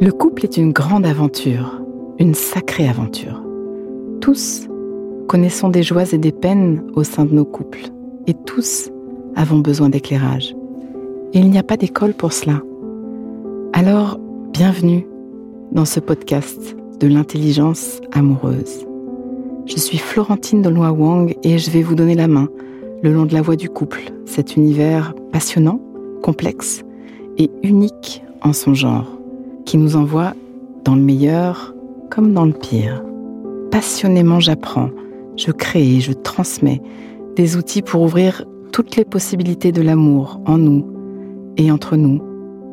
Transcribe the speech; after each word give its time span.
Le 0.00 0.10
couple 0.10 0.44
est 0.44 0.56
une 0.56 0.72
grande 0.72 1.04
aventure, 1.04 1.82
une 2.18 2.32
sacrée 2.32 2.88
aventure. 2.88 3.42
Tous 4.22 4.66
connaissons 5.28 5.68
des 5.68 5.82
joies 5.82 6.10
et 6.14 6.16
des 6.16 6.32
peines 6.32 6.82
au 6.94 7.04
sein 7.04 7.26
de 7.26 7.34
nos 7.34 7.44
couples, 7.44 7.90
et 8.26 8.32
tous 8.32 8.90
avons 9.34 9.58
besoin 9.58 9.90
d'éclairage. 9.90 10.56
Et 11.34 11.38
il 11.40 11.50
n'y 11.50 11.58
a 11.58 11.62
pas 11.62 11.76
d'école 11.76 12.14
pour 12.14 12.32
cela. 12.32 12.62
Alors, 13.74 14.18
bienvenue 14.54 15.06
dans 15.72 15.84
ce 15.84 16.00
podcast 16.00 16.78
de 16.98 17.08
l'intelligence 17.08 18.00
amoureuse. 18.12 18.86
Je 19.66 19.76
suis 19.76 19.98
Florentine 19.98 20.62
de 20.62 20.70
Wang 20.70 21.36
et 21.42 21.58
je 21.58 21.70
vais 21.70 21.82
vous 21.82 21.94
donner 21.94 22.14
la 22.14 22.28
main 22.28 22.48
le 23.02 23.12
long 23.12 23.26
de 23.26 23.34
la 23.34 23.42
voie 23.42 23.56
du 23.56 23.68
couple, 23.68 24.00
cet 24.24 24.56
univers 24.56 25.12
passionnant, 25.30 25.78
complexe 26.22 26.85
et 27.38 27.50
unique 27.62 28.22
en 28.42 28.52
son 28.52 28.74
genre, 28.74 29.06
qui 29.64 29.78
nous 29.78 29.96
envoie 29.96 30.34
dans 30.84 30.94
le 30.94 31.02
meilleur 31.02 31.74
comme 32.10 32.32
dans 32.32 32.44
le 32.44 32.52
pire. 32.52 33.02
Passionnément 33.70 34.40
j'apprends, 34.40 34.90
je 35.36 35.50
crée 35.50 35.96
et 35.96 36.00
je 36.00 36.12
transmets 36.12 36.80
des 37.34 37.56
outils 37.56 37.82
pour 37.82 38.02
ouvrir 38.02 38.44
toutes 38.72 38.96
les 38.96 39.04
possibilités 39.04 39.72
de 39.72 39.82
l'amour 39.82 40.40
en 40.46 40.58
nous 40.58 40.86
et 41.56 41.70
entre 41.70 41.96
nous, 41.96 42.22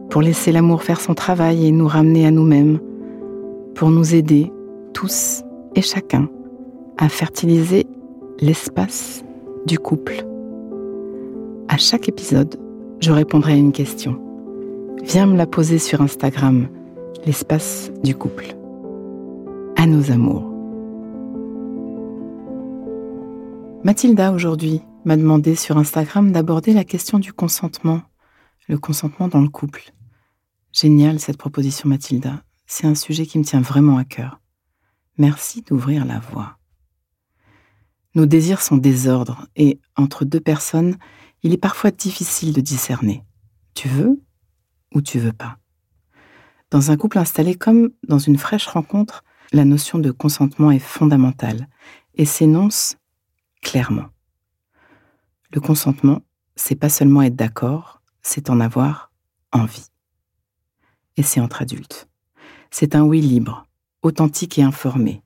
pour 0.09 0.21
laisser 0.21 0.51
l'amour 0.51 0.83
faire 0.83 1.01
son 1.01 1.13
travail 1.13 1.65
et 1.65 1.71
nous 1.71 1.87
ramener 1.87 2.25
à 2.25 2.31
nous-mêmes, 2.31 2.79
pour 3.75 3.89
nous 3.89 4.15
aider 4.15 4.51
tous 4.93 5.43
et 5.75 5.81
chacun 5.81 6.29
à 6.97 7.09
fertiliser 7.09 7.87
l'espace 8.39 9.23
du 9.65 9.79
couple. 9.79 10.25
À 11.67 11.77
chaque 11.77 12.07
épisode, 12.07 12.55
je 12.99 13.11
répondrai 13.11 13.53
à 13.53 13.57
une 13.57 13.71
question. 13.71 14.19
Viens 15.05 15.25
me 15.25 15.35
la 15.35 15.45
poser 15.45 15.79
sur 15.79 16.01
Instagram, 16.01 16.69
l'espace 17.25 17.91
du 18.03 18.15
couple. 18.15 18.55
À 19.75 19.85
nos 19.85 20.11
amours. 20.11 20.49
Mathilda 23.83 24.31
aujourd'hui 24.31 24.81
m'a 25.03 25.17
demandé 25.17 25.55
sur 25.55 25.77
Instagram 25.77 26.31
d'aborder 26.31 26.73
la 26.73 26.85
question 26.85 27.19
du 27.19 27.33
consentement, 27.33 28.01
le 28.69 28.77
consentement 28.77 29.27
dans 29.27 29.41
le 29.41 29.49
couple. 29.49 29.91
Génial 30.71 31.19
cette 31.19 31.37
proposition 31.37 31.89
Mathilda, 31.89 32.41
c'est 32.65 32.87
un 32.87 32.95
sujet 32.95 33.25
qui 33.25 33.37
me 33.37 33.43
tient 33.43 33.61
vraiment 33.61 33.97
à 33.97 34.05
cœur. 34.05 34.39
Merci 35.17 35.63
d'ouvrir 35.63 36.05
la 36.05 36.19
voie. 36.19 36.57
Nos 38.15 38.25
désirs 38.25 38.61
sont 38.61 38.77
désordres 38.77 39.47
et 39.57 39.81
entre 39.97 40.23
deux 40.23 40.39
personnes, 40.39 40.97
il 41.43 41.51
est 41.51 41.57
parfois 41.57 41.91
difficile 41.91 42.53
de 42.53 42.61
discerner. 42.61 43.25
Tu 43.75 43.89
veux 43.89 44.21
ou 44.93 45.01
tu 45.01 45.19
veux 45.19 45.33
pas. 45.33 45.57
Dans 46.71 46.91
un 46.91 46.97
couple 46.97 47.19
installé 47.19 47.55
comme 47.55 47.91
dans 48.07 48.17
une 48.17 48.37
fraîche 48.37 48.67
rencontre, 48.67 49.23
la 49.51 49.65
notion 49.65 49.99
de 49.99 50.11
consentement 50.11 50.71
est 50.71 50.79
fondamentale 50.79 51.67
et 52.15 52.25
s'énonce 52.25 52.95
clairement. 53.61 54.07
Le 55.51 55.61
consentement, 55.61 56.21
c'est 56.55 56.75
pas 56.75 56.89
seulement 56.89 57.21
être 57.21 57.35
d'accord, 57.35 58.01
c'est 58.21 58.49
en 58.49 58.59
avoir 58.59 59.11
envie. 59.51 59.87
Et 61.17 61.23
c'est 61.23 61.39
entre 61.39 61.61
adultes. 61.61 62.07
C'est 62.71 62.95
un 62.95 63.03
oui 63.03 63.21
libre, 63.21 63.67
authentique 64.01 64.57
et 64.57 64.63
informé. 64.63 65.21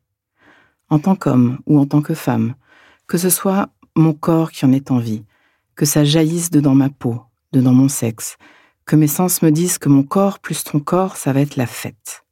En 0.89 0.99
tant 0.99 1.15
qu'homme 1.15 1.59
ou 1.65 1.79
en 1.79 1.85
tant 1.85 2.01
que 2.01 2.13
femme, 2.13 2.55
que 3.07 3.17
ce 3.17 3.29
soit 3.29 3.69
mon 3.95 4.13
corps 4.13 4.51
qui 4.51 4.65
en 4.65 4.73
ait 4.73 4.91
envie, 4.91 5.23
que 5.75 5.85
ça 5.85 6.03
jaillisse 6.03 6.49
dedans 6.49 6.75
ma 6.75 6.89
peau, 6.89 7.21
dedans 7.53 7.73
mon 7.73 7.87
sexe, 7.87 8.37
que 8.87 8.95
mes 8.95 9.07
sens 9.07 9.43
me 9.43 9.51
disent 9.51 9.77
que 9.77 9.89
mon 9.89 10.01
corps 10.01 10.39
plus 10.39 10.63
ton 10.63 10.79
corps, 10.79 11.15
ça 11.15 11.33
va 11.33 11.41
être 11.41 11.55
la 11.55 11.67
fête, 11.67 12.25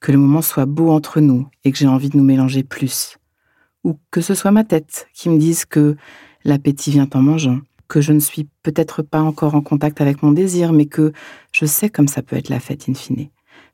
que 0.00 0.12
le 0.12 0.18
moment 0.18 0.42
soit 0.42 0.66
beau 0.66 0.90
entre 0.90 1.20
nous 1.20 1.48
et 1.64 1.72
que 1.72 1.78
j'ai 1.78 1.88
envie 1.88 2.10
de 2.10 2.16
nous 2.16 2.22
mélanger 2.22 2.62
plus, 2.62 3.16
ou 3.82 3.98
que 4.12 4.20
ce 4.20 4.34
soit 4.34 4.52
ma 4.52 4.62
tête 4.62 5.08
qui 5.12 5.28
me 5.28 5.38
dise 5.38 5.64
que 5.64 5.96
l'appétit 6.44 6.92
vient 6.92 7.08
en 7.12 7.22
mangeant, 7.22 7.58
que 7.88 8.00
je 8.00 8.12
ne 8.12 8.20
suis 8.20 8.48
peut-être 8.62 9.02
pas 9.02 9.20
encore 9.20 9.56
en 9.56 9.62
contact 9.62 10.00
avec 10.00 10.22
mon 10.22 10.30
désir, 10.30 10.72
mais 10.72 10.86
que 10.86 11.12
je 11.50 11.66
sais 11.66 11.90
comme 11.90 12.08
ça 12.08 12.22
peut 12.22 12.36
être 12.36 12.50
la 12.50 12.60
fête 12.60 12.88
in 12.88 12.94
fine. 12.94 13.28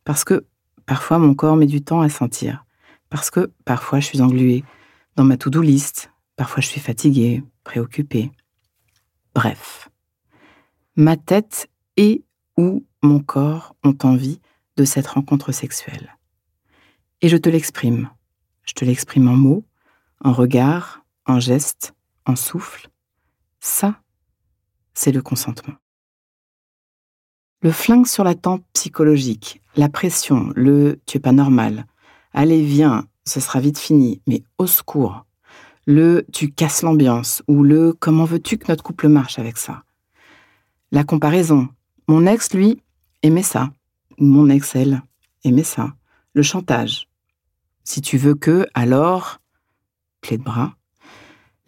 Parce 0.04 0.24
que 0.24 0.46
parfois 0.86 1.18
mon 1.18 1.34
corps 1.34 1.56
met 1.56 1.66
du 1.66 1.82
temps 1.82 2.00
à 2.00 2.08
sentir, 2.08 2.64
parce 3.10 3.30
que 3.30 3.50
parfois 3.66 4.00
je 4.00 4.06
suis 4.06 4.22
engluée 4.22 4.64
dans 5.16 5.24
ma 5.24 5.36
to-do 5.36 5.60
list, 5.60 6.10
Parfois, 6.40 6.62
je 6.62 6.68
suis 6.68 6.80
fatiguée, 6.80 7.44
préoccupée. 7.64 8.30
Bref, 9.34 9.90
ma 10.96 11.18
tête 11.18 11.68
et 11.98 12.24
ou 12.56 12.84
mon 13.02 13.20
corps 13.20 13.74
ont 13.84 13.96
envie 14.02 14.40
de 14.76 14.84
cette 14.84 15.06
rencontre 15.06 15.52
sexuelle. 15.52 16.16
Et 17.20 17.28
je 17.28 17.36
te 17.36 17.48
l'exprime. 17.48 18.10
Je 18.64 18.74
te 18.74 18.84
l'exprime 18.84 19.28
en 19.28 19.36
mots, 19.36 19.64
en 20.22 20.32
regard, 20.32 21.04
en 21.26 21.40
gestes, 21.40 21.94
en 22.26 22.36
souffle. 22.36 22.88
Ça, 23.60 24.00
c'est 24.94 25.12
le 25.12 25.22
consentement. 25.22 25.74
Le 27.62 27.72
flingue 27.72 28.06
sur 28.06 28.24
la 28.24 28.34
tempe 28.34 28.64
psychologique, 28.72 29.60
la 29.76 29.88
pression, 29.88 30.50
le 30.56 31.00
tu 31.04 31.18
es 31.18 31.20
pas 31.20 31.32
normal, 31.32 31.84
allez 32.32 32.64
viens, 32.64 33.06
ce 33.24 33.40
sera 33.40 33.60
vite 33.60 33.78
fini, 33.78 34.22
mais 34.26 34.42
au 34.56 34.66
secours, 34.66 35.26
le 35.86 36.24
tu 36.32 36.50
casses 36.50 36.82
l'ambiance 36.82 37.42
ou 37.48 37.62
le 37.62 37.92
comment 37.92 38.24
veux-tu 38.24 38.56
que 38.56 38.68
notre 38.68 38.82
couple 38.82 39.08
marche 39.08 39.38
avec 39.38 39.58
ça? 39.58 39.84
La 40.90 41.04
comparaison. 41.04 41.68
Mon 42.10 42.26
ex, 42.26 42.52
lui, 42.54 42.82
aimait 43.22 43.44
ça. 43.44 43.70
Mon 44.18 44.48
ex, 44.50 44.74
elle, 44.74 45.00
aimait 45.44 45.62
ça. 45.62 45.94
Le 46.34 46.42
chantage. 46.42 47.06
Si 47.84 48.00
tu 48.00 48.18
veux 48.18 48.34
que, 48.34 48.66
alors, 48.74 49.38
clé 50.20 50.36
de 50.36 50.42
bras. 50.42 50.74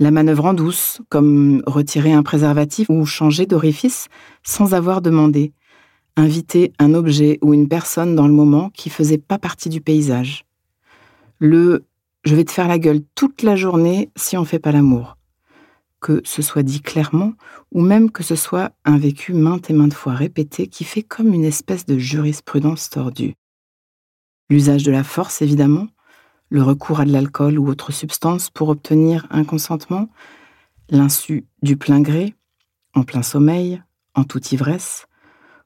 La 0.00 0.10
manœuvre 0.10 0.46
en 0.46 0.52
douce, 0.52 1.00
comme 1.10 1.62
retirer 1.64 2.12
un 2.12 2.24
préservatif 2.24 2.90
ou 2.90 3.06
changer 3.06 3.46
d'orifice 3.46 4.08
sans 4.42 4.74
avoir 4.74 5.00
demandé. 5.00 5.52
Inviter 6.16 6.72
un 6.80 6.92
objet 6.94 7.38
ou 7.40 7.54
une 7.54 7.68
personne 7.68 8.16
dans 8.16 8.26
le 8.26 8.34
moment 8.34 8.70
qui 8.70 8.90
faisait 8.90 9.18
pas 9.18 9.38
partie 9.38 9.68
du 9.68 9.80
paysage. 9.80 10.44
Le 11.38 11.84
je 12.24 12.34
vais 12.34 12.44
te 12.44 12.50
faire 12.50 12.66
la 12.66 12.80
gueule 12.80 13.02
toute 13.14 13.44
la 13.44 13.54
journée 13.54 14.10
si 14.16 14.36
on 14.36 14.44
fait 14.44 14.58
pas 14.58 14.72
l'amour. 14.72 15.16
Que 16.02 16.20
ce 16.24 16.42
soit 16.42 16.64
dit 16.64 16.82
clairement, 16.82 17.34
ou 17.70 17.80
même 17.80 18.10
que 18.10 18.24
ce 18.24 18.34
soit 18.34 18.72
un 18.84 18.98
vécu 18.98 19.34
maintes 19.34 19.70
et 19.70 19.72
maintes 19.72 19.94
fois 19.94 20.14
répété 20.14 20.66
qui 20.66 20.82
fait 20.82 21.04
comme 21.04 21.32
une 21.32 21.44
espèce 21.44 21.86
de 21.86 21.96
jurisprudence 21.96 22.90
tordue. 22.90 23.34
L'usage 24.50 24.82
de 24.82 24.90
la 24.90 25.04
force, 25.04 25.42
évidemment, 25.42 25.86
le 26.50 26.60
recours 26.62 26.98
à 26.98 27.04
de 27.04 27.12
l'alcool 27.12 27.56
ou 27.56 27.68
autre 27.68 27.92
substance 27.92 28.50
pour 28.50 28.68
obtenir 28.68 29.28
un 29.30 29.44
consentement, 29.44 30.08
l'insu 30.90 31.46
du 31.62 31.76
plein 31.76 32.00
gré, 32.00 32.34
en 32.94 33.04
plein 33.04 33.22
sommeil, 33.22 33.80
en 34.14 34.24
toute 34.24 34.50
ivresse, 34.50 35.06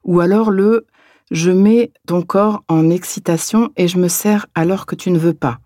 ou 0.05 0.21
alors 0.21 0.51
le 0.51 0.87
je 1.31 1.51
mets 1.51 1.93
ton 2.07 2.21
corps 2.23 2.63
en 2.69 2.91
excitation 2.91 3.73
et 3.77 3.89
je 3.89 3.99
me 3.99 4.09
sers 4.09 4.47
alors 4.55 4.85
que 4.85 4.95
tu 4.95 5.11
ne 5.11 5.19
veux 5.19 5.35
pas, 5.35 5.59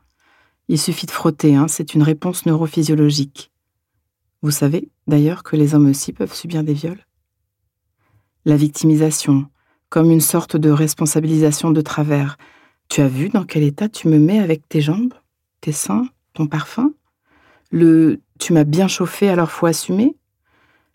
il 0.68 0.78
suffit 0.78 1.06
de 1.06 1.10
frotter, 1.10 1.56
hein, 1.56 1.66
c'est 1.66 1.94
une 1.94 2.04
réponse 2.04 2.46
neurophysiologique. 2.46 3.49
Vous 4.42 4.50
savez 4.50 4.88
d'ailleurs 5.06 5.42
que 5.42 5.56
les 5.56 5.74
hommes 5.74 5.90
aussi 5.90 6.12
peuvent 6.12 6.32
subir 6.32 6.64
des 6.64 6.72
viols 6.72 7.04
La 8.46 8.56
victimisation, 8.56 9.46
comme 9.90 10.10
une 10.10 10.22
sorte 10.22 10.56
de 10.56 10.70
responsabilisation 10.70 11.72
de 11.72 11.80
travers. 11.82 12.38
Tu 12.88 13.02
as 13.02 13.08
vu 13.08 13.28
dans 13.28 13.44
quel 13.44 13.62
état 13.62 13.88
tu 13.90 14.08
me 14.08 14.18
mets 14.18 14.38
avec 14.38 14.66
tes 14.66 14.80
jambes, 14.80 15.12
tes 15.60 15.72
seins, 15.72 16.08
ton 16.32 16.46
parfum? 16.46 16.94
Le 17.70 18.20
tu 18.38 18.54
m'as 18.54 18.64
bien 18.64 18.88
chauffé 18.88 19.28
alors 19.28 19.50
faut 19.50 19.66
assumer? 19.66 20.16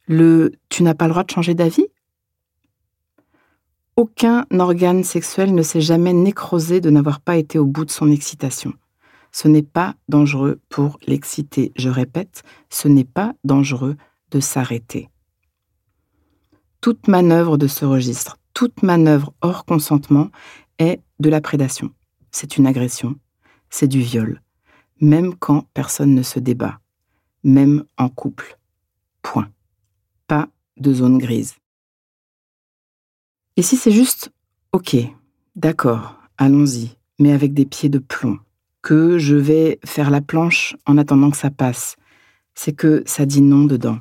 Le 0.08 0.54
tu 0.70 0.82
n'as 0.82 0.96
pas 0.96 1.06
le 1.06 1.12
droit 1.12 1.24
de 1.24 1.32
changer 1.32 1.54
d'avis? 1.54 1.86
Aucun 3.96 4.46
organe 4.58 5.04
sexuel 5.04 5.54
ne 5.54 5.62
s'est 5.62 5.82
jamais 5.82 6.14
nécrosé 6.14 6.82
de 6.82 6.90
n'avoir 6.90 7.22
pas 7.22 7.38
été 7.38 7.60
au 7.60 7.66
bout 7.66 7.86
de 7.86 7.92
son 7.92 8.12
excitation. 8.12 8.74
Ce 9.36 9.50
n'est 9.50 9.64
pas 9.64 9.96
dangereux 10.08 10.62
pour 10.70 10.98
l'exciter. 11.06 11.74
Je 11.76 11.90
répète, 11.90 12.44
ce 12.70 12.88
n'est 12.88 13.04
pas 13.04 13.34
dangereux 13.44 13.98
de 14.32 14.40
s'arrêter. 14.40 15.10
Toute 16.80 17.10
manœuvre 17.10 17.58
de 17.58 17.68
ce 17.68 17.84
registre, 17.84 18.38
toute 18.54 18.82
manœuvre 18.82 19.34
hors 19.42 19.66
consentement 19.66 20.30
est 20.80 21.02
de 21.20 21.30
la 21.30 21.42
prédation. 21.42 21.92
C'est 22.32 22.56
une 22.56 22.66
agression, 22.66 23.18
c'est 23.70 23.90
du 23.90 24.00
viol, 24.00 24.42
même 25.02 25.36
quand 25.36 25.68
personne 25.74 26.16
ne 26.16 26.24
se 26.24 26.40
débat, 26.40 26.80
même 27.44 27.84
en 27.98 28.08
couple. 28.08 28.58
Point. 29.22 29.52
Pas 30.28 30.48
de 30.78 30.94
zone 30.94 31.18
grise. 31.18 31.56
Et 33.58 33.64
si 33.64 33.76
c'est 33.76 33.92
juste 33.92 34.32
OK, 34.72 34.96
d'accord, 35.58 36.22
allons-y, 36.38 36.96
mais 37.20 37.34
avec 37.34 37.54
des 37.54 37.66
pieds 37.66 37.90
de 37.90 38.00
plomb, 38.00 38.40
que 38.86 39.18
je 39.18 39.36
vais 39.36 39.80
faire 39.84 40.12
la 40.12 40.22
planche 40.22 40.76
en 40.86 41.00
attendant 41.00 41.32
que 41.32 41.38
ça 41.38 41.50
passe. 41.50 41.96
C'est 42.54 42.74
que 42.74 43.02
ça 43.08 43.26
dit 43.26 43.42
non 43.42 43.64
dedans. 43.64 43.98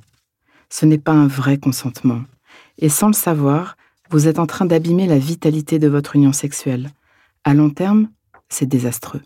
Ce 0.69 0.85
n'est 0.85 0.99
pas 0.99 1.13
un 1.13 1.27
vrai 1.27 1.57
consentement. 1.57 2.23
Et 2.77 2.91
sans 2.91 3.07
le 3.07 3.15
savoir, 3.15 3.79
vous 4.11 4.29
êtes 4.29 4.39
en 4.39 4.47
train 4.47 4.67
d'abîmer 4.67 5.07
la 5.07 5.19
vitalité 5.19 5.79
de 5.79 5.89
votre 5.89 6.17
union 6.17 6.35
sexuelle. 6.35 6.91
À 7.45 7.55
long 7.55 7.71
terme, 7.71 8.11
c'est 8.51 8.67
désastreux. 8.67 9.23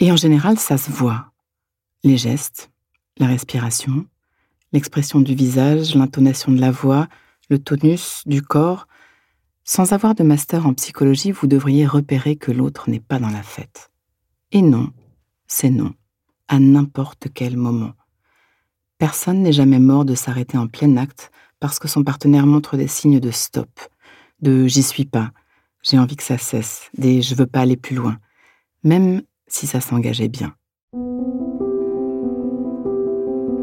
Et 0.00 0.10
en 0.10 0.16
général, 0.16 0.58
ça 0.58 0.76
se 0.76 0.90
voit. 0.90 1.30
Les 2.02 2.16
gestes, 2.16 2.72
la 3.18 3.28
respiration, 3.28 4.04
l'expression 4.72 5.20
du 5.20 5.36
visage, 5.36 5.94
l'intonation 5.94 6.50
de 6.50 6.60
la 6.60 6.72
voix, 6.72 7.06
le 7.50 7.60
tonus 7.60 8.24
du 8.26 8.42
corps. 8.42 8.88
Sans 9.70 9.92
avoir 9.92 10.14
de 10.14 10.22
master 10.22 10.66
en 10.66 10.72
psychologie, 10.72 11.30
vous 11.30 11.46
devriez 11.46 11.86
repérer 11.86 12.36
que 12.36 12.50
l'autre 12.50 12.88
n'est 12.88 13.00
pas 13.00 13.18
dans 13.18 13.28
la 13.28 13.42
fête. 13.42 13.90
Et 14.50 14.62
non, 14.62 14.88
c'est 15.46 15.68
non, 15.68 15.92
à 16.48 16.58
n'importe 16.58 17.26
quel 17.34 17.58
moment. 17.58 17.92
Personne 18.96 19.42
n'est 19.42 19.52
jamais 19.52 19.78
mort 19.78 20.06
de 20.06 20.14
s'arrêter 20.14 20.56
en 20.56 20.68
plein 20.68 20.96
acte 20.96 21.30
parce 21.60 21.78
que 21.78 21.86
son 21.86 22.02
partenaire 22.02 22.46
montre 22.46 22.78
des 22.78 22.88
signes 22.88 23.20
de 23.20 23.30
stop, 23.30 23.68
de 24.40 24.66
j'y 24.66 24.82
suis 24.82 25.04
pas, 25.04 25.32
j'ai 25.82 25.98
envie 25.98 26.16
que 26.16 26.22
ça 26.22 26.38
cesse, 26.38 26.88
des 26.96 27.20
je 27.20 27.34
veux 27.34 27.46
pas 27.46 27.60
aller 27.60 27.76
plus 27.76 27.94
loin, 27.94 28.16
même 28.84 29.20
si 29.48 29.66
ça 29.66 29.82
s'engageait 29.82 30.28
bien. 30.28 30.54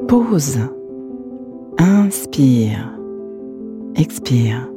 Pause. 0.08 0.70
Inspire. 1.80 2.92
Expire. 3.96 4.70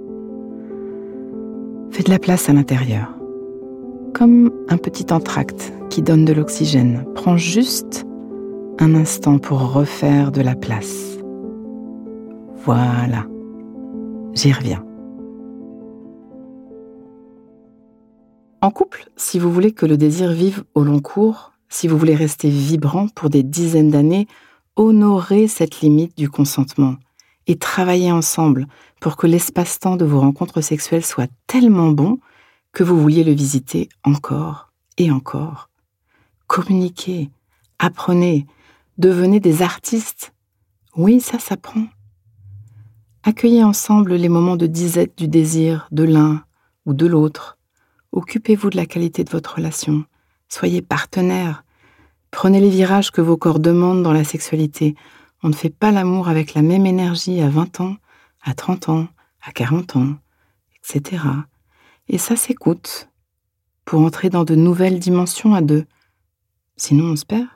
Fais 1.98 2.04
de 2.04 2.10
la 2.10 2.20
place 2.20 2.48
à 2.48 2.52
l'intérieur. 2.52 3.12
Comme 4.14 4.52
un 4.68 4.76
petit 4.76 5.12
entracte 5.12 5.72
qui 5.90 6.00
donne 6.00 6.24
de 6.24 6.32
l'oxygène. 6.32 7.04
Prends 7.16 7.36
juste 7.36 8.06
un 8.78 8.94
instant 8.94 9.40
pour 9.40 9.72
refaire 9.72 10.30
de 10.30 10.40
la 10.40 10.54
place. 10.54 11.18
Voilà. 12.64 13.26
J'y 14.32 14.52
reviens. 14.52 14.84
En 18.62 18.70
couple, 18.70 19.10
si 19.16 19.40
vous 19.40 19.50
voulez 19.50 19.72
que 19.72 19.84
le 19.84 19.96
désir 19.96 20.30
vive 20.30 20.62
au 20.76 20.84
long 20.84 21.00
cours, 21.00 21.50
si 21.68 21.88
vous 21.88 21.98
voulez 21.98 22.14
rester 22.14 22.48
vibrant 22.48 23.08
pour 23.08 23.28
des 23.28 23.42
dizaines 23.42 23.90
d'années, 23.90 24.28
honorez 24.76 25.48
cette 25.48 25.80
limite 25.80 26.16
du 26.16 26.30
consentement 26.30 26.94
et 27.48 27.56
travaillez 27.56 28.12
ensemble 28.12 28.68
pour 29.00 29.16
que 29.16 29.26
l'espace-temps 29.26 29.96
de 29.96 30.04
vos 30.04 30.20
rencontres 30.20 30.60
sexuelles 30.60 31.04
soit 31.04 31.30
tellement 31.46 31.90
bon 31.90 32.18
que 32.72 32.84
vous 32.84 33.00
vouliez 33.00 33.24
le 33.24 33.32
visiter 33.32 33.88
encore 34.04 34.70
et 34.98 35.10
encore. 35.10 35.70
Communiquez, 36.46 37.30
apprenez, 37.78 38.46
devenez 38.98 39.40
des 39.40 39.62
artistes. 39.62 40.32
Oui, 40.96 41.20
ça 41.20 41.38
s'apprend. 41.38 41.86
Accueillez 43.24 43.64
ensemble 43.64 44.14
les 44.14 44.28
moments 44.28 44.56
de 44.56 44.66
disette 44.66 45.18
du 45.18 45.26
désir 45.26 45.88
de 45.90 46.04
l'un 46.04 46.44
ou 46.86 46.94
de 46.94 47.06
l'autre 47.06 47.58
Occupez-vous 48.12 48.70
de 48.70 48.76
la 48.76 48.86
qualité 48.86 49.22
de 49.22 49.30
votre 49.30 49.56
relation. 49.56 50.04
Soyez 50.48 50.80
partenaire. 50.80 51.64
Prenez 52.30 52.58
les 52.58 52.70
virages 52.70 53.10
que 53.10 53.20
vos 53.20 53.36
corps 53.36 53.58
demandent 53.58 54.02
dans 54.02 54.14
la 54.14 54.24
sexualité. 54.24 54.94
On 55.42 55.48
ne 55.48 55.54
fait 55.54 55.70
pas 55.70 55.92
l'amour 55.92 56.28
avec 56.28 56.54
la 56.54 56.62
même 56.62 56.86
énergie 56.86 57.40
à 57.40 57.48
20 57.48 57.80
ans, 57.80 57.96
à 58.42 58.54
30 58.54 58.88
ans, 58.88 59.08
à 59.42 59.52
40 59.52 59.96
ans, 59.96 60.16
etc. 60.76 61.22
Et 62.08 62.18
ça 62.18 62.34
s'écoute 62.34 63.08
pour 63.84 64.00
entrer 64.00 64.30
dans 64.30 64.44
de 64.44 64.54
nouvelles 64.54 64.98
dimensions 64.98 65.54
à 65.54 65.60
deux. 65.60 65.86
Sinon, 66.76 67.12
on 67.12 67.16
se 67.16 67.24
perd. 67.24 67.48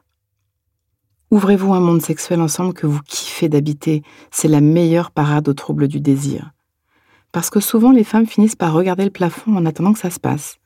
Ouvrez-vous 1.30 1.72
un 1.72 1.80
monde 1.80 2.02
sexuel 2.02 2.40
ensemble 2.40 2.74
que 2.74 2.86
vous 2.86 3.00
kiffez 3.02 3.48
d'habiter. 3.48 4.02
C'est 4.30 4.48
la 4.48 4.60
meilleure 4.60 5.10
parade 5.10 5.48
au 5.48 5.54
trouble 5.54 5.88
du 5.88 5.98
désir. 5.98 6.52
Parce 7.32 7.48
que 7.50 7.60
souvent 7.60 7.90
les 7.90 8.04
femmes 8.04 8.26
finissent 8.26 8.56
par 8.56 8.74
regarder 8.74 9.04
le 9.04 9.10
plafond 9.10 9.56
en 9.56 9.64
attendant 9.64 9.94
que 9.94 9.98
ça 9.98 10.10
se 10.10 10.20
passe. 10.20 10.58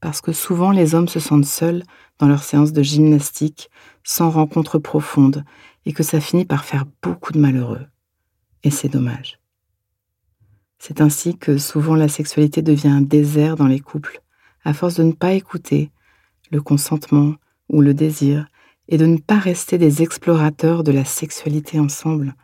Parce 0.00 0.20
que 0.20 0.32
souvent 0.32 0.70
les 0.70 0.94
hommes 0.94 1.08
se 1.08 1.20
sentent 1.20 1.44
seuls 1.44 1.82
dans 2.18 2.28
leur 2.28 2.42
séance 2.42 2.72
de 2.72 2.82
gymnastique, 2.82 3.70
sans 4.04 4.30
rencontre 4.30 4.78
profonde, 4.78 5.44
et 5.86 5.92
que 5.92 6.02
ça 6.02 6.20
finit 6.20 6.44
par 6.44 6.64
faire 6.64 6.84
beaucoup 7.02 7.32
de 7.32 7.38
malheureux. 7.38 7.86
Et 8.62 8.70
c'est 8.70 8.88
dommage. 8.88 9.38
C'est 10.78 11.00
ainsi 11.00 11.36
que 11.36 11.58
souvent 11.58 11.94
la 11.94 12.08
sexualité 12.08 12.62
devient 12.62 12.88
un 12.88 13.00
désert 13.00 13.56
dans 13.56 13.66
les 13.66 13.80
couples, 13.80 14.20
à 14.64 14.72
force 14.72 14.94
de 14.94 15.02
ne 15.02 15.12
pas 15.12 15.32
écouter 15.32 15.90
le 16.50 16.60
consentement 16.62 17.34
ou 17.68 17.80
le 17.80 17.94
désir, 17.94 18.46
et 18.88 18.96
de 18.96 19.06
ne 19.06 19.18
pas 19.18 19.38
rester 19.38 19.76
des 19.76 20.02
explorateurs 20.02 20.82
de 20.82 20.92
la 20.92 21.04
sexualité 21.04 21.78
ensemble. 21.78 22.34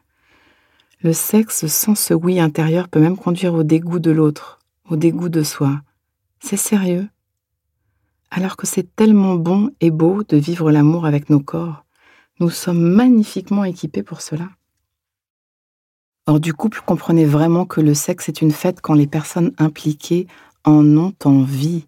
Le 1.00 1.12
sexe 1.12 1.66
sans 1.66 1.94
ce 1.94 2.12
oui 2.14 2.38
intérieur 2.38 2.88
peut 2.88 3.00
même 3.00 3.16
conduire 3.16 3.54
au 3.54 3.62
dégoût 3.62 3.98
de 3.98 4.10
l'autre, 4.10 4.58
au 4.88 4.96
dégoût 4.96 5.28
de 5.28 5.42
soi. 5.42 5.80
C'est 6.40 6.58
sérieux? 6.58 7.08
Alors 8.36 8.56
que 8.56 8.66
c'est 8.66 8.96
tellement 8.96 9.36
bon 9.36 9.70
et 9.80 9.92
beau 9.92 10.24
de 10.24 10.36
vivre 10.36 10.72
l'amour 10.72 11.06
avec 11.06 11.30
nos 11.30 11.38
corps, 11.38 11.84
nous 12.40 12.50
sommes 12.50 12.82
magnifiquement 12.82 13.62
équipés 13.62 14.02
pour 14.02 14.22
cela. 14.22 14.48
Or 16.26 16.40
du 16.40 16.52
couple, 16.52 16.80
comprenez 16.84 17.26
vraiment 17.26 17.64
que 17.64 17.80
le 17.80 17.94
sexe 17.94 18.28
est 18.28 18.42
une 18.42 18.50
fête 18.50 18.80
quand 18.80 18.94
les 18.94 19.06
personnes 19.06 19.52
impliquées 19.58 20.26
en 20.64 20.84
ont 20.96 21.14
envie, 21.24 21.86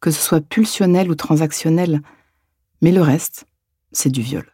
que 0.00 0.10
ce 0.10 0.18
soit 0.18 0.40
pulsionnel 0.40 1.10
ou 1.10 1.14
transactionnel, 1.14 2.00
mais 2.80 2.90
le 2.90 3.02
reste, 3.02 3.44
c'est 3.92 4.08
du 4.08 4.22
viol. 4.22 4.50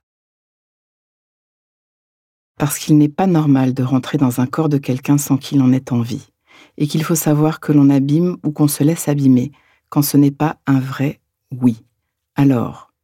Parce 2.59 2.81
qu'il 2.81 2.99
n'est 2.99 3.09
pas 3.09 3.29
normal 3.29 3.75
de 3.75 3.85
rentrer 3.85 4.19
dans 4.19 4.41
un 4.41 4.47
corps 4.49 4.69
de 4.69 4.79
quelqu'un 4.79 5.19
sans 5.19 5.37
qu'il 5.37 5.63
en 5.63 5.73
ait 5.73 5.93
envie, 5.93 6.33
et 6.79 6.89
qu'il 6.89 7.05
faut 7.05 7.15
savoir 7.15 7.61
que 7.61 7.71
l'on 7.71 7.91
abîme 7.91 8.39
ou 8.43 8.51
qu'on 8.51 8.67
se 8.67 8.83
laisse 8.83 9.07
abîmer 9.07 9.53
quand 9.93 10.01
ce 10.01 10.17
n'est 10.17 10.31
pas 10.31 10.57
un 10.67 10.81
vrai 10.81 11.21
oui. 11.51 11.85
Alors, 12.35 12.95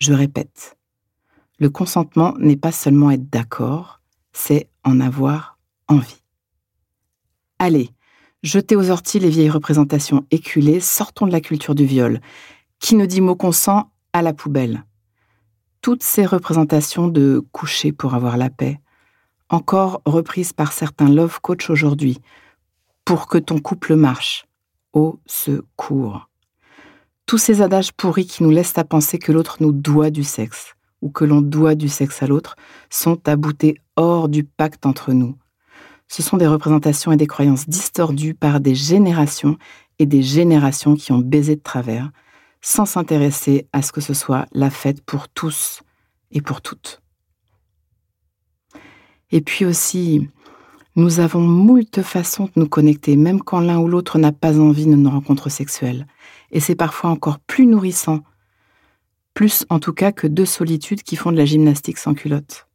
je 0.00 0.12
répète, 0.12 0.76
le 1.60 1.70
consentement 1.70 2.34
n'est 2.40 2.56
pas 2.56 2.72
seulement 2.72 3.12
être 3.12 3.30
d'accord, 3.30 4.00
c'est 4.32 4.68
en 4.82 4.98
avoir 4.98 5.56
envie. 5.86 6.20
Allez, 7.60 7.90
jetez 8.42 8.74
aux 8.74 8.90
orties 8.90 9.20
les 9.20 9.30
vieilles 9.30 9.50
représentations 9.50 10.26
éculées, 10.32 10.80
sortons 10.80 11.28
de 11.28 11.30
la 11.30 11.40
culture 11.40 11.76
du 11.76 11.84
viol. 11.84 12.20
Qui 12.80 12.96
ne 12.96 13.06
dit 13.06 13.20
mot 13.20 13.36
consent 13.36 13.92
à 14.12 14.20
la 14.20 14.32
poubelle 14.32 14.84
Toutes 15.80 16.02
ces 16.02 16.26
représentations 16.26 17.06
de 17.06 17.46
coucher 17.52 17.92
pour 17.92 18.14
avoir 18.14 18.36
la 18.36 18.50
paix, 18.50 18.80
encore 19.48 20.02
reprise 20.06 20.52
par 20.52 20.72
certains 20.72 21.08
love 21.08 21.40
coach 21.40 21.70
aujourd'hui, 21.70 22.18
pour 23.04 23.28
que 23.28 23.38
ton 23.38 23.60
couple 23.60 23.94
marche. 23.94 24.44
Au 24.92 25.20
secours. 25.24 26.31
Tous 27.32 27.38
ces 27.38 27.62
adages 27.62 27.94
pourris 27.94 28.26
qui 28.26 28.42
nous 28.42 28.50
laissent 28.50 28.76
à 28.76 28.84
penser 28.84 29.18
que 29.18 29.32
l'autre 29.32 29.56
nous 29.60 29.72
doit 29.72 30.10
du 30.10 30.22
sexe, 30.22 30.74
ou 31.00 31.08
que 31.08 31.24
l'on 31.24 31.40
doit 31.40 31.74
du 31.74 31.88
sexe 31.88 32.22
à 32.22 32.26
l'autre, 32.26 32.56
sont 32.90 33.26
aboutés 33.26 33.78
hors 33.96 34.28
du 34.28 34.44
pacte 34.44 34.84
entre 34.84 35.14
nous. 35.14 35.38
Ce 36.08 36.22
sont 36.22 36.36
des 36.36 36.46
représentations 36.46 37.10
et 37.10 37.16
des 37.16 37.26
croyances 37.26 37.66
distordues 37.66 38.34
par 38.34 38.60
des 38.60 38.74
générations 38.74 39.56
et 39.98 40.04
des 40.04 40.22
générations 40.22 40.94
qui 40.94 41.10
ont 41.10 41.20
baisé 41.20 41.56
de 41.56 41.62
travers, 41.62 42.10
sans 42.60 42.84
s'intéresser 42.84 43.66
à 43.72 43.80
ce 43.80 43.92
que 43.92 44.02
ce 44.02 44.12
soit 44.12 44.44
la 44.52 44.68
fête 44.68 45.02
pour 45.02 45.30
tous 45.30 45.80
et 46.32 46.42
pour 46.42 46.60
toutes. 46.60 47.00
Et 49.30 49.40
puis 49.40 49.64
aussi, 49.64 50.28
nous 50.94 51.20
avons 51.20 51.40
moult 51.40 52.02
façons 52.02 52.44
de 52.44 52.52
nous 52.56 52.68
connecter, 52.68 53.16
même 53.16 53.40
quand 53.40 53.60
l'un 53.60 53.78
ou 53.78 53.88
l'autre 53.88 54.18
n'a 54.18 54.32
pas 54.32 54.60
envie 54.60 54.86
de 54.86 54.94
nos 54.94 55.10
rencontres 55.10 55.50
sexuelles. 55.50 56.06
Et 56.50 56.60
c'est 56.60 56.74
parfois 56.74 57.10
encore 57.10 57.38
plus 57.38 57.66
nourrissant, 57.66 58.20
plus 59.32 59.64
en 59.70 59.78
tout 59.78 59.94
cas 59.94 60.12
que 60.12 60.26
deux 60.26 60.44
solitudes 60.44 61.02
qui 61.02 61.16
font 61.16 61.32
de 61.32 61.38
la 61.38 61.46
gymnastique 61.46 61.98
sans 61.98 62.14
culotte. 62.14 62.66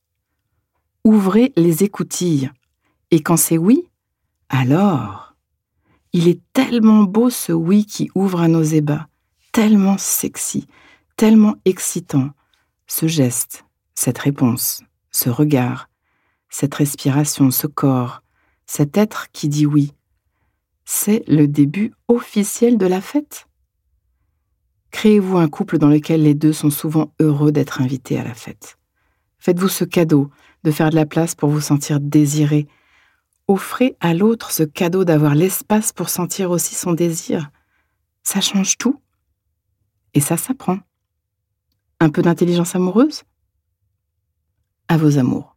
Ouvrez 1.03 1.53
les 1.55 1.83
écoutilles. 1.83 2.50
Et 3.12 3.21
quand 3.21 3.38
c'est 3.38 3.57
oui, 3.57 3.88
alors, 4.50 5.36
il 6.13 6.27
est 6.27 6.41
tellement 6.53 7.03
beau 7.03 7.29
ce 7.29 7.51
oui 7.51 7.86
qui 7.86 8.09
ouvre 8.15 8.41
à 8.41 8.47
nos 8.47 8.63
ébats, 8.63 9.07
tellement 9.51 9.97
sexy, 9.97 10.67
tellement 11.15 11.55
excitant, 11.65 12.31
ce 12.88 13.07
geste, 13.07 13.65
cette 13.93 14.17
réponse, 14.17 14.83
ce 15.12 15.29
regard, 15.29 15.87
cette 16.50 16.75
respiration, 16.75 17.51
ce 17.51 17.68
corps, 17.68 18.22
cet 18.66 18.98
être 18.98 19.27
qui 19.32 19.50
dit 19.50 19.66
oui. 19.66 19.94
C'est 20.86 21.24
le 21.27 21.48
début 21.48 21.94
officiel 22.08 22.77
de 22.77 22.86
la 22.86 23.01
fête. 23.01 23.48
Créez-vous 24.92 25.38
un 25.38 25.50
couple 25.50 25.77
dans 25.77 25.89
lequel 25.89 26.24
les 26.24 26.34
deux 26.34 26.54
sont 26.54 26.70
souvent 26.70 27.13
heureux 27.20 27.51
d'être 27.51 27.82
invités 27.82 28.18
à 28.18 28.24
la 28.24 28.34
fête. 28.34 28.77
Faites-vous 29.39 29.68
ce 29.68 29.84
cadeau 29.84 30.30
de 30.63 30.72
faire 30.72 30.89
de 30.89 30.96
la 30.96 31.06
place 31.06 31.36
pour 31.36 31.50
vous 31.50 31.62
sentir 31.62 32.00
désiré. 32.00 32.68
Offrez 33.48 33.96
à 34.00 34.13
l'autre 34.13 34.51
ce 34.51 34.63
cadeau 34.63 35.06
d'avoir 35.06 35.36
l'espace 35.36 35.94
pour 35.94 36.10
sentir 36.10 36.51
aussi 36.51 36.75
son 36.75 36.94
désir. 36.94 37.51
Ça 38.24 38.42
change 38.42 38.77
tout. 38.77 39.01
Et 40.13 40.20
ça 40.20 40.38
s'apprend. 40.38 40.80
Un 42.00 42.10
peu 42.10 42.22
d'intelligence 42.22 42.75
amoureuse? 42.75 43.24
À 44.88 44.98
vos 44.98 45.18
amours. 45.18 45.56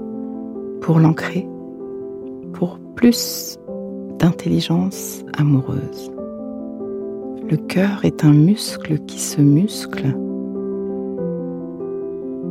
pour 0.81 0.99
l'ancrer, 0.99 1.47
pour 2.53 2.79
plus 2.95 3.57
d'intelligence 4.19 5.23
amoureuse. 5.37 6.11
Le 7.49 7.57
cœur 7.57 8.03
est 8.03 8.23
un 8.23 8.33
muscle 8.33 8.99
qui 9.05 9.19
se 9.19 9.41
muscle. 9.41 10.15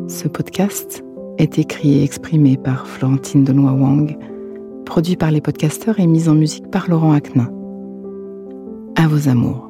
Ce 0.09 0.29
podcast 0.29 1.05
est 1.39 1.59
écrit 1.59 1.99
et 1.99 2.05
exprimé 2.05 2.57
par 2.57 2.87
Florentine 2.87 3.45
Denois 3.45 3.73
Wang, 3.73 4.17
produit 4.85 5.17
par 5.17 5.31
les 5.31 5.41
podcasteurs 5.41 6.01
et 6.01 6.07
mis 6.07 6.29
en 6.29 6.35
musique 6.35 6.71
par 6.71 6.89
Laurent 6.89 7.13
Aknin. 7.13 7.51
À 8.97 9.09
vos 9.09 9.29
amours. 9.29 9.70